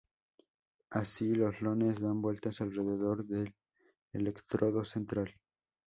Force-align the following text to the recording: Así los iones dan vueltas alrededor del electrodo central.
Así 0.89 1.35
los 1.35 1.61
iones 1.61 1.99
dan 1.99 2.23
vueltas 2.23 2.59
alrededor 2.61 3.23
del 3.27 3.53
electrodo 4.13 4.83
central. 4.83 5.35